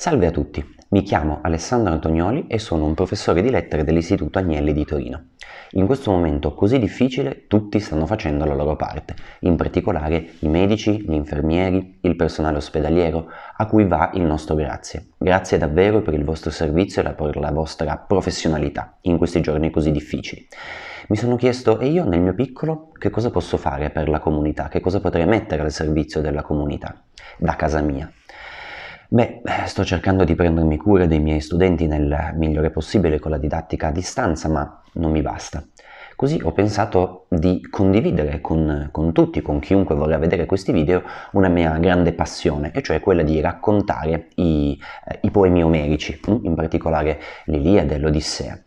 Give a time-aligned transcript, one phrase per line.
[0.00, 4.72] Salve a tutti, mi chiamo Alessandro Antonioli e sono un professore di lettere dell'Istituto Agnelli
[4.72, 5.24] di Torino.
[5.72, 11.02] In questo momento così difficile tutti stanno facendo la loro parte, in particolare i medici,
[11.02, 15.08] gli infermieri, il personale ospedaliero, a cui va il nostro grazie.
[15.18, 19.90] Grazie davvero per il vostro servizio e per la vostra professionalità in questi giorni così
[19.90, 20.48] difficili.
[21.08, 24.68] Mi sono chiesto, e io nel mio piccolo, che cosa posso fare per la comunità?
[24.68, 27.02] Che cosa potrei mettere al servizio della comunità,
[27.36, 28.10] da casa mia?
[29.12, 33.88] Beh, sto cercando di prendermi cura dei miei studenti nel migliore possibile con la didattica
[33.88, 35.64] a distanza, ma non mi basta.
[36.14, 41.48] Così ho pensato di condividere con, con, tutti, con chiunque vorrà vedere questi video, una
[41.48, 47.18] mia grande passione, e cioè quella di raccontare i, eh, i poemi omerici, in particolare
[47.46, 48.62] l'Iliade e l'Odissea.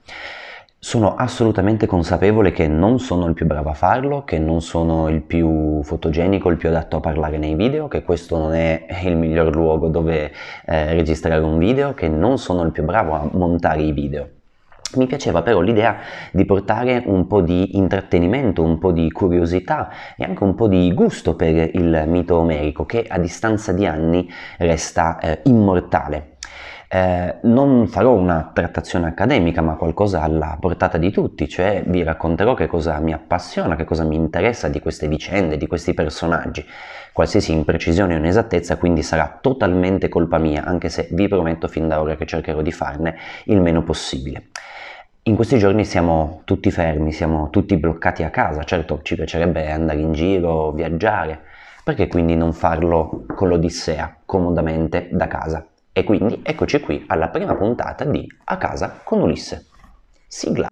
[0.83, 5.21] Sono assolutamente consapevole che non sono il più bravo a farlo, che non sono il
[5.21, 9.55] più fotogenico, il più adatto a parlare nei video, che questo non è il miglior
[9.55, 10.33] luogo dove
[10.65, 14.27] eh, registrare un video, che non sono il più bravo a montare i video.
[14.95, 15.99] Mi piaceva però l'idea
[16.33, 20.93] di portare un po' di intrattenimento, un po' di curiosità e anche un po' di
[20.93, 26.32] gusto per il mito omerico che a distanza di anni resta eh, immortale.
[26.95, 32.53] Eh, non farò una trattazione accademica, ma qualcosa alla portata di tutti, cioè vi racconterò
[32.53, 36.63] che cosa mi appassiona, che cosa mi interessa di queste vicende, di questi personaggi.
[37.11, 41.99] Qualsiasi imprecisione o inesattezza quindi sarà totalmente colpa mia, anche se vi prometto fin da
[41.99, 44.49] ora che cercherò di farne il meno possibile.
[45.23, 49.99] In questi giorni siamo tutti fermi, siamo tutti bloccati a casa, certo ci piacerebbe andare
[49.99, 51.39] in giro, viaggiare,
[51.83, 55.65] perché quindi non farlo con l'Odissea, comodamente da casa?
[55.95, 59.67] E quindi eccoci qui alla prima puntata di A casa con Ulisse.
[60.25, 60.67] Sigla.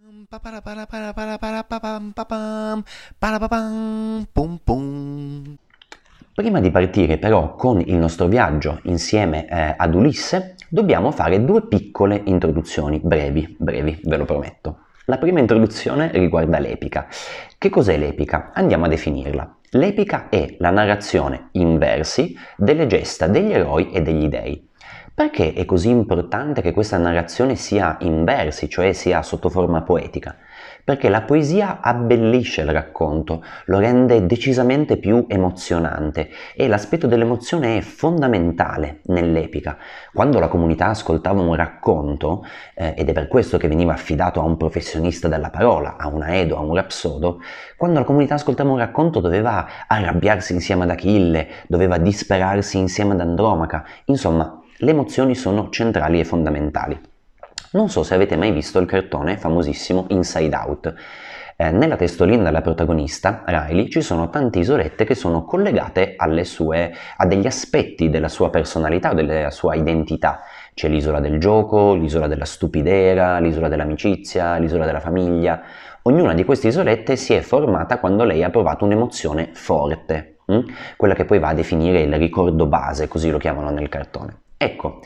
[6.33, 11.67] Prima di partire però con il nostro viaggio insieme eh, ad Ulisse, dobbiamo fare due
[11.67, 14.85] piccole introduzioni, brevi, brevi, ve lo prometto.
[15.05, 17.07] La prima introduzione riguarda l'epica.
[17.59, 18.49] Che cos'è l'epica?
[18.55, 19.57] Andiamo a definirla.
[19.71, 24.69] L'epica è la narrazione in versi delle gesta degli eroi e degli dei.
[25.21, 30.35] Perché è così importante che questa narrazione sia in versi, cioè sia sotto forma poetica?
[30.83, 37.81] Perché la poesia abbellisce il racconto, lo rende decisamente più emozionante e l'aspetto dell'emozione è
[37.81, 39.77] fondamentale nell'epica.
[40.11, 42.43] Quando la comunità ascoltava un racconto,
[42.73, 46.23] eh, ed è per questo che veniva affidato a un professionista della parola, a un
[46.23, 47.41] aedo, a un rapsodo,
[47.77, 53.19] quando la comunità ascoltava un racconto doveva arrabbiarsi insieme ad Achille, doveva disperarsi insieme ad
[53.19, 56.99] Andromaca, insomma le emozioni sono centrali e fondamentali.
[57.73, 60.93] Non so se avete mai visto il cartone famosissimo Inside Out.
[61.55, 67.25] Eh, nella testolina della protagonista, Riley, ci sono tante isolette che sono collegate sue, a
[67.27, 70.39] degli aspetti della sua personalità, della sua identità.
[70.73, 75.61] C'è l'isola del gioco, l'isola della stupidera, l'isola dell'amicizia, l'isola della famiglia.
[76.01, 80.61] Ognuna di queste isolette si è formata quando lei ha provato un'emozione forte, hm?
[80.97, 84.39] quella che poi va a definire il ricordo base, così lo chiamano nel cartone.
[84.63, 84.99] Ecco,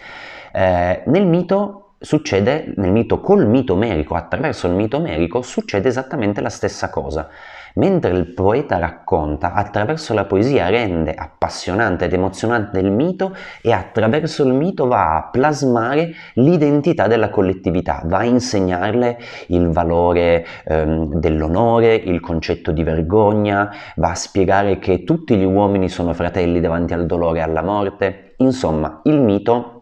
[0.52, 6.42] eh, nel mito succede, nel mito col mito omerico, attraverso il mito omerico, succede esattamente
[6.42, 7.30] la stessa cosa.
[7.76, 14.46] Mentre il poeta racconta, attraverso la poesia rende appassionante ed emozionante il mito e attraverso
[14.46, 21.96] il mito va a plasmare l'identità della collettività, va a insegnarle il valore ehm, dell'onore,
[21.96, 27.06] il concetto di vergogna, va a spiegare che tutti gli uomini sono fratelli davanti al
[27.06, 29.75] dolore e alla morte, Insomma, il mito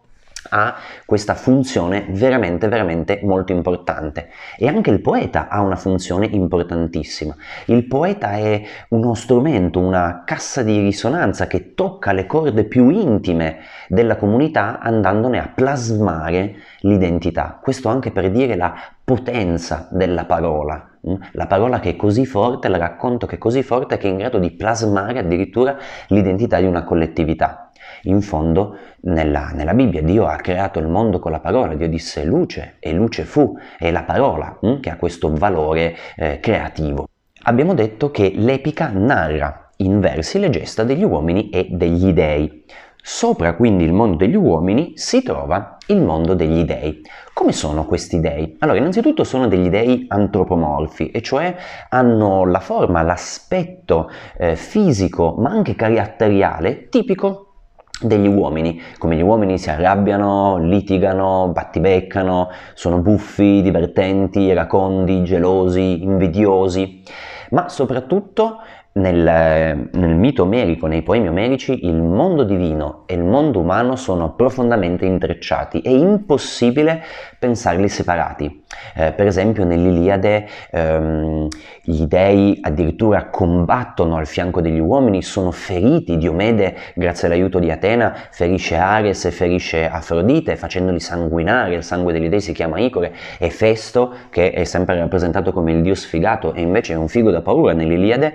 [0.50, 4.28] ha questa funzione veramente veramente molto importante
[4.58, 7.34] e anche il poeta ha una funzione importantissima.
[7.66, 13.58] Il poeta è uno strumento, una cassa di risonanza che tocca le corde più intime
[13.88, 17.58] della comunità andandone a plasmare l'identità.
[17.62, 20.90] Questo anche per dire la potenza della parola.
[21.08, 21.14] Mm?
[21.32, 24.16] La parola che è così forte, il racconto che è così forte che è in
[24.16, 25.76] grado di plasmare addirittura
[26.08, 27.63] l'identità di una collettività.
[28.04, 32.24] In fondo, nella, nella, Bibbia, Dio ha creato il mondo con la parola, Dio disse
[32.24, 37.08] luce e luce fu, è la parola hm, che ha questo valore eh, creativo.
[37.44, 42.64] Abbiamo detto che l'epica narra in versi le gesta degli uomini e degli dei.
[43.06, 47.02] Sopra quindi il mondo degli uomini si trova il mondo degli dei.
[47.34, 48.56] Come sono questi dei?
[48.60, 51.54] Allora, innanzitutto sono degli dei antropomorfi, e cioè
[51.90, 57.53] hanno la forma, l'aspetto eh, fisico, ma anche caratteriale tipico
[58.00, 67.02] degli uomini, come gli uomini si arrabbiano, litigano, battibeccano, sono buffi, divertenti, iracondi, gelosi, invidiosi,
[67.50, 68.58] ma soprattutto
[68.94, 74.34] nel, nel, mito omerico, nei poemi omerici, il mondo divino e il mondo umano sono
[74.34, 77.02] profondamente intrecciati, è impossibile
[77.38, 78.62] pensarli separati.
[78.94, 81.48] Eh, per esempio nell'Iliade ehm,
[81.82, 88.14] gli dei addirittura combattono al fianco degli uomini, sono feriti, Diomede grazie all'aiuto di Atena
[88.30, 93.12] ferisce Ares e ferisce Afrodite facendoli sanguinare, il sangue degli dei si chiama Icore.
[93.38, 97.30] E Festo che è sempre rappresentato come il dio sfigato e invece è un figo
[97.30, 98.34] da paura nell'Iliade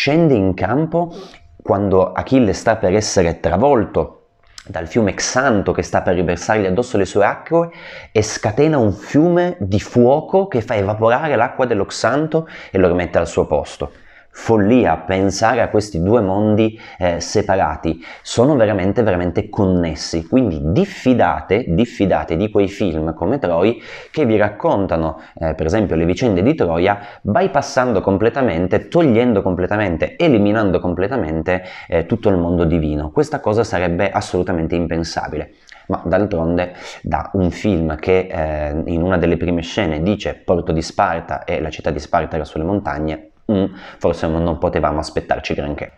[0.00, 1.14] scende in campo
[1.62, 4.28] quando Achille sta per essere travolto
[4.64, 7.68] dal fiume Xanto che sta per riversargli addosso le sue acque
[8.10, 13.18] e scatena un fiume di fuoco che fa evaporare l'acqua dello Xanto e lo rimette
[13.18, 13.92] al suo posto
[14.30, 22.36] follia pensare a questi due mondi eh, separati, sono veramente veramente connessi, quindi diffidate, diffidate
[22.36, 23.80] di quei film come Troy
[24.10, 30.80] che vi raccontano eh, per esempio le vicende di Troia bypassando completamente, togliendo completamente, eliminando
[30.80, 33.10] completamente eh, tutto il mondo divino.
[33.10, 35.52] Questa cosa sarebbe assolutamente impensabile.
[35.88, 40.82] Ma d'altronde da un film che eh, in una delle prime scene dice Porto di
[40.82, 43.64] Sparta e la città di Sparta era sulle montagne, mm,
[43.98, 45.92] forse non potevamo aspettarci granché.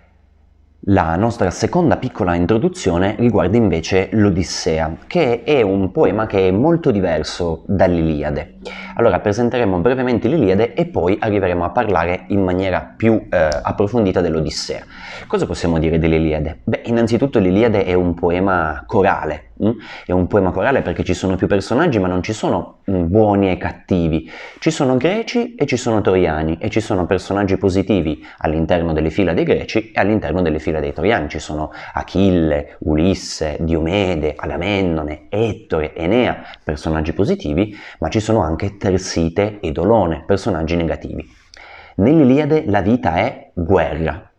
[0.87, 6.91] La nostra seconda piccola introduzione riguarda invece l'Odissea, che è un poema che è molto
[6.91, 8.55] diverso dall'Iliade.
[8.97, 14.83] Allora presenteremo brevemente l'Iliade e poi arriveremo a parlare in maniera più eh, approfondita dell'Odissea.
[15.29, 16.63] Cosa possiamo dire dell'Iliade?
[16.65, 19.52] Beh, innanzitutto l'Iliade è un poema corale?
[20.07, 23.51] È un poema corale perché ci sono più personaggi, ma non ci sono mm, buoni
[23.51, 24.31] e cattivi.
[24.59, 29.33] Ci sono greci e ci sono troiani e ci sono personaggi positivi all'interno delle fila
[29.33, 31.29] dei greci e all'interno delle fila dei troiani.
[31.29, 39.61] Ci sono Achille, Ulisse, Diomede, Agamennone, Ettore, Enea, personaggi positivi, ma ci sono anche Tersite
[39.61, 41.41] e Dolone, personaggi negativi.
[41.97, 44.32] Nell'Iliade la vita è guerra,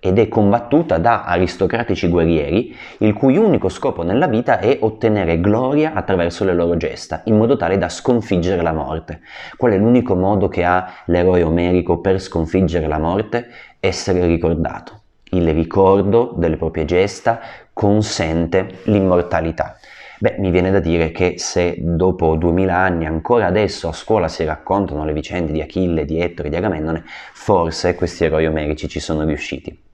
[0.00, 5.92] ed è combattuta da aristocratici guerrieri il cui unico scopo nella vita è ottenere gloria
[5.92, 9.20] attraverso le loro gesta, in modo tale da sconfiggere la morte.
[9.56, 13.48] Qual è l'unico modo che ha l'eroe omerico per sconfiggere la morte?
[13.78, 15.02] Essere ricordato.
[15.32, 17.38] Il ricordo delle proprie gesta
[17.72, 19.76] consente l'immortalità.
[20.18, 24.44] Beh, mi viene da dire che se dopo duemila anni ancora adesso a scuola si
[24.44, 29.24] raccontano le vicende di Achille, di Ettore, di Agamennone, forse questi eroi omerici ci sono
[29.24, 29.88] riusciti.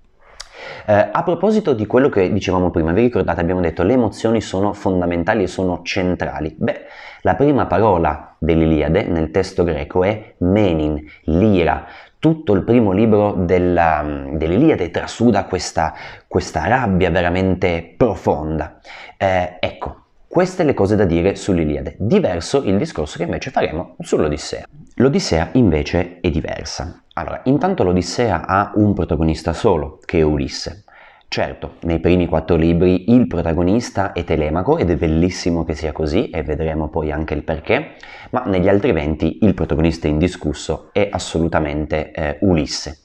[0.89, 4.73] Eh, a proposito di quello che dicevamo prima, vi ricordate, abbiamo detto le emozioni sono
[4.73, 6.55] fondamentali e sono centrali.
[6.57, 6.83] Beh,
[7.23, 11.87] la prima parola dell'Iliade nel testo greco è menin, l'ira.
[12.21, 15.93] Tutto il primo libro della, dell'Iliade trasuda questa,
[16.29, 18.79] questa rabbia veramente profonda.
[19.17, 21.97] Eh, ecco, queste le cose da dire sull'Iliade.
[21.99, 24.67] Diverso il discorso che invece faremo sull'Odissea.
[24.95, 27.01] L'Odissea invece è diversa.
[27.19, 30.85] Allora, intanto l'Odissea ha un protagonista solo, che è Ulisse.
[31.29, 36.29] Certo, nei primi quattro libri il protagonista è Telemaco ed è bellissimo che sia così
[36.29, 37.95] e vedremo poi anche il perché,
[38.31, 42.99] ma negli altri venti il protagonista indiscusso è assolutamente eh, Ulisse.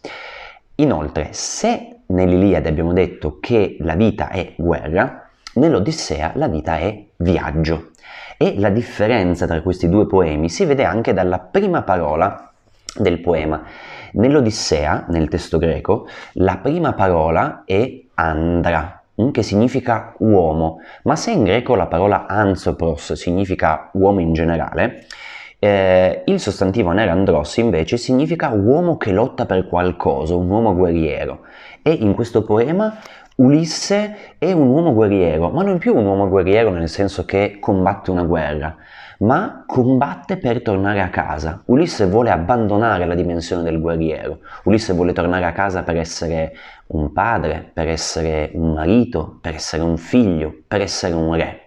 [0.76, 7.92] Inoltre, se nell'Iliade abbiamo detto che la vita è guerra, nell'Odissea la vita è viaggio.
[8.38, 12.52] E la differenza tra questi due poemi si vede anche dalla prima parola
[12.96, 13.64] del poema.
[14.14, 21.32] Nell'Odissea, nel testo greco, la prima parola è andra, mm, che significa uomo, ma se
[21.32, 25.06] in greco la parola anthropos significa uomo in generale,
[25.64, 31.42] eh, il sostantivo nerandros invece significa uomo che lotta per qualcosa, un uomo guerriero.
[31.84, 32.98] E in questo poema
[33.36, 38.12] Ulisse è un uomo guerriero, ma non più un uomo guerriero nel senso che combatte
[38.12, 38.76] una guerra,
[39.20, 41.62] ma combatte per tornare a casa.
[41.66, 44.40] Ulisse vuole abbandonare la dimensione del guerriero.
[44.66, 46.54] Ulisse vuole tornare a casa per essere
[46.88, 51.61] un padre, per essere un marito, per essere un figlio, per essere un re.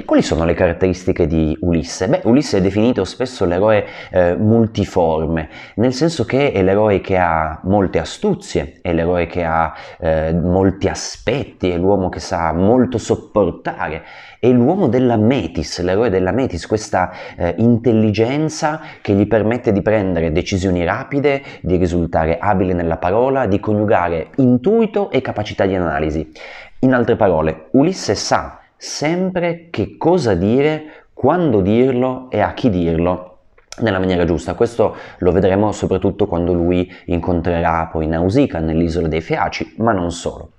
[0.00, 2.08] E quali sono le caratteristiche di Ulisse?
[2.08, 7.60] Beh, Ulisse è definito spesso l'eroe eh, multiforme, nel senso che è l'eroe che ha
[7.64, 14.02] molte astuzie, è l'eroe che ha eh, molti aspetti, è l'uomo che sa molto sopportare,
[14.38, 20.32] è l'uomo della metis, l'eroe della metis, questa eh, intelligenza che gli permette di prendere
[20.32, 26.32] decisioni rapide, di risultare abile nella parola, di coniugare intuito e capacità di analisi.
[26.78, 33.36] In altre parole, Ulisse sa sempre che cosa dire, quando dirlo e a chi dirlo
[33.80, 34.54] nella maniera giusta.
[34.54, 40.52] Questo lo vedremo soprattutto quando lui incontrerà poi Nausicaa nell'isola dei Feaci, ma non solo.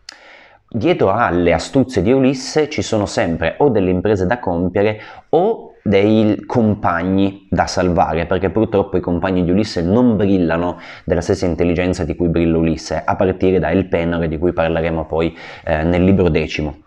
[0.69, 6.43] Dietro alle astuzie di Ulisse ci sono sempre o delle imprese da compiere o dei
[6.45, 12.15] compagni da salvare, perché purtroppo i compagni di Ulisse non brillano della stessa intelligenza di
[12.15, 15.35] cui brilla Ulisse, a partire da Elpenor di cui parleremo poi
[15.65, 16.83] eh, nel libro decimo.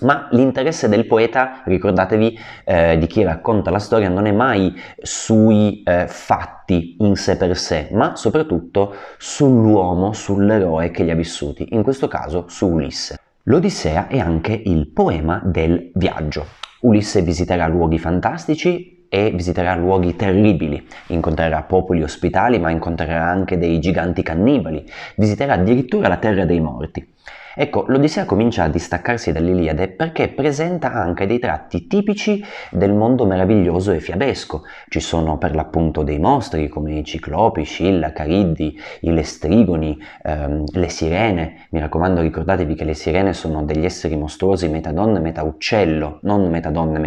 [0.00, 5.82] Ma l'interesse del poeta, ricordatevi eh, di chi racconta la storia, non è mai sui
[5.82, 11.82] eh, fatti in sé per sé, ma soprattutto sull'uomo, sull'eroe che li ha vissuti, in
[11.82, 13.18] questo caso su Ulisse.
[13.44, 16.46] L'Odissea è anche il poema del viaggio.
[16.80, 23.78] Ulisse visiterà luoghi fantastici e visiterà luoghi terribili, incontrerà popoli ospitali ma incontrerà anche dei
[23.78, 27.12] giganti cannibali, visiterà addirittura la terra dei morti.
[27.54, 33.92] Ecco, l'Odissea comincia a distaccarsi dall'Iliade perché presenta anche dei tratti tipici del mondo meraviglioso
[33.92, 34.64] e fiabesco.
[34.88, 40.88] Ci sono per l'appunto dei mostri come i ciclopi, Scilla, Cariddi, i lestrigoni, ehm, le
[40.88, 41.66] sirene.
[41.70, 46.18] Mi raccomando ricordatevi che le sirene sono degli esseri mostruosi metà donna e metà uccello,
[46.22, 46.98] non metà donna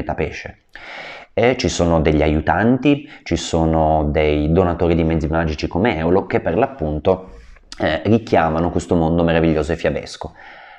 [1.38, 1.46] e metà pesce.
[1.46, 6.40] E ci sono degli aiutanti, ci sono dei donatori di mezzi magici come Eolo che
[6.40, 7.30] per l'appunto
[7.80, 10.34] eh, richiamano questo mondo meraviglioso e fiabesco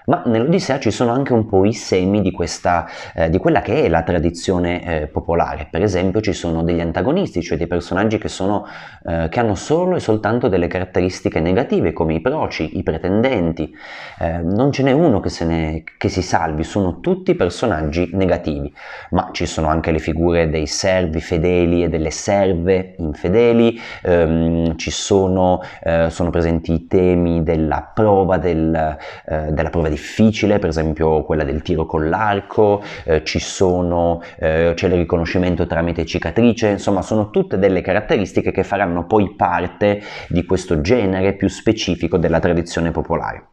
[0.09, 3.85] ma nell'Odissea ci sono anche un po' i semi di, questa, eh, di quella che
[3.85, 5.69] è la tradizione eh, popolare.
[5.71, 8.67] Per esempio ci sono degli antagonisti, cioè dei personaggi che, sono,
[9.07, 13.75] eh, che hanno solo e soltanto delle caratteristiche negative, come i proci, i pretendenti.
[14.19, 18.73] Eh, non ce n'è uno che, ne, che, si salvi, sono tutti personaggi negativi,
[19.11, 24.91] ma ci sono anche le figure dei servi fedeli e delle serve infedeli, ehm, ci
[24.91, 28.97] sono, eh, sono, presenti i temi della prova, del,
[29.27, 34.73] eh, della prova di difficile, per esempio quella del tiro con l'arco, eh, sono, eh,
[34.75, 40.45] c'è il riconoscimento tramite cicatrice, insomma sono tutte delle caratteristiche che faranno poi parte di
[40.45, 43.47] questo genere più specifico della tradizione popolare.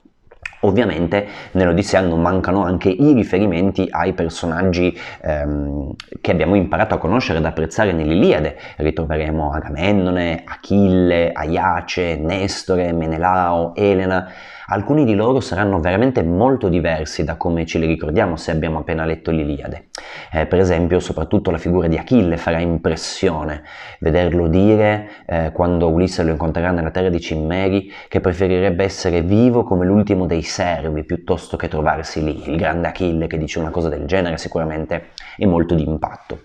[0.62, 7.38] Ovviamente nell'Odissea non mancano anche i riferimenti ai personaggi ehm, che abbiamo imparato a conoscere
[7.38, 8.58] ed apprezzare nell'Iliade.
[8.78, 14.28] Ritroveremo Agamennone, Achille, Aiace, Nestore, Menelao, Elena
[14.68, 19.06] alcuni di loro saranno veramente molto diversi da come ce li ricordiamo se abbiamo appena
[19.06, 19.88] letto l'Iliade.
[20.32, 23.64] Eh, per esempio, soprattutto la figura di Achille farà impressione
[24.00, 29.64] vederlo dire eh, quando Ulisse lo incontrerà nella terra di Cimmeri che preferirebbe essere vivo
[29.64, 32.50] come l'ultimo dei servi piuttosto che trovarsi lì.
[32.50, 36.42] Il grande Achille che dice una cosa del genere sicuramente è molto d'impatto.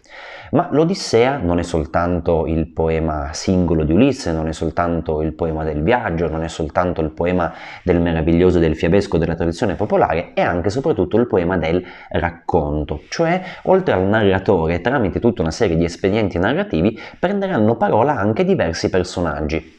[0.50, 5.62] Ma l'Odissea non è soltanto il poema singolo di Ulisse, non è soltanto il poema
[5.62, 7.52] del viaggio, non è soltanto il poema
[7.84, 13.02] del meraviglioso del fiabesco della tradizione popolare, è anche e soprattutto il poema del racconto,
[13.08, 18.90] cioè oltre al narratore tramite tutta una serie di espedienti narrativi prenderanno parola anche diversi
[18.90, 19.78] personaggi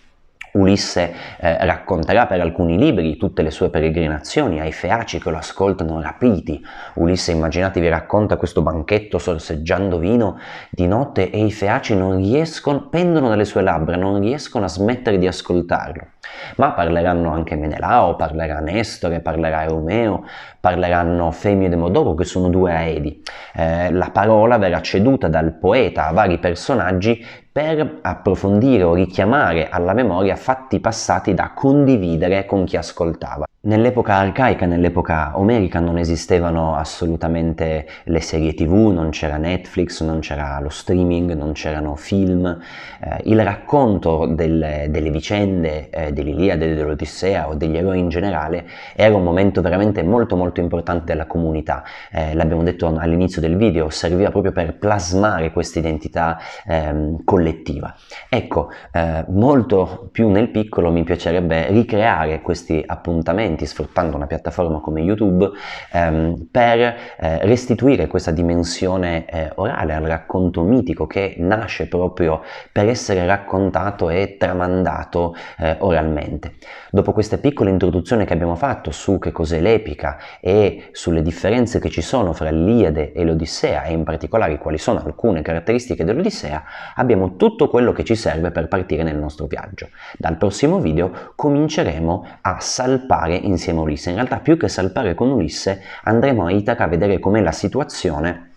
[0.54, 6.02] Ulisse eh, racconterà per alcuni libri tutte le sue peregrinazioni ai feaci che lo ascoltano
[6.02, 6.62] rapiti.
[6.96, 10.38] Ulisse, immaginatevi, racconta questo banchetto sorseggiando vino
[10.70, 15.18] di notte e i feaci non riescono, pendono dalle sue labbra, non riescono a smettere
[15.18, 16.08] di ascoltarlo.
[16.58, 20.26] Ma parleranno anche Menelao, parlerà Nestore, parlerà Eumeo,
[20.60, 23.22] parleranno Femio e Demodoro, che sono due aedi.
[23.54, 29.94] Eh, la parola verrà ceduta dal poeta a vari personaggi per approfondire o richiamare alla
[29.94, 33.46] memoria fatti passati da condividere con chi ascoltava.
[33.64, 40.60] Nell'epoca arcaica, nell'epoca omerica non esistevano assolutamente le serie tv, non c'era Netflix, non c'era
[40.60, 42.60] lo streaming, non c'erano film.
[43.00, 49.16] Eh, il racconto del, delle vicende eh, dell'Iliade, dell'Odissea o degli eroi in generale era
[49.16, 51.84] un momento veramente molto molto importante della comunità.
[52.12, 57.94] Eh, l'abbiamo detto all'inizio del video, serviva proprio per plasmare questa identità ehm, collettiva.
[58.28, 64.80] Ecco, eh, molto più nel piccolo mi piacerebbe ricreare questi appuntamenti strumenti, sfruttando una piattaforma
[64.80, 65.50] come YouTube,
[65.92, 72.42] ehm, per eh, restituire questa dimensione eh, orale al racconto mitico che nasce proprio
[72.72, 76.54] per essere raccontato e tramandato eh, oralmente.
[76.90, 81.90] Dopo questa piccola introduzione che abbiamo fatto su che cos'è l'epica e sulle differenze che
[81.90, 86.64] ci sono fra l'Iliade e l'Odissea e in particolare quali sono alcune caratteristiche dell'Odissea,
[86.96, 89.90] abbiamo tutto quello che ci serve per partire nel nostro viaggio.
[90.18, 94.10] Dal prossimo video cominceremo a salpare insieme a Ulisse.
[94.10, 98.50] In realtà più che salpare con Ulisse andremo a Itaca a vedere com'è la situazione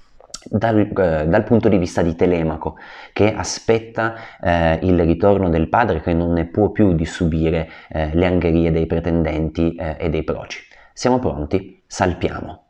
[0.49, 2.77] dal, eh, dal, punto di vista di Telemaco,
[3.13, 8.11] che aspetta eh, il ritorno del padre che non ne può più di subire eh,
[8.15, 10.61] le angherie dei pretendenti eh, e dei proci.
[10.93, 11.83] Siamo pronti?
[11.87, 12.64] Salpiamo.